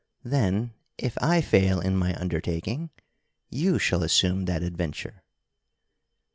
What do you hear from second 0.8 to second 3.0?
if I fail in my undertaking,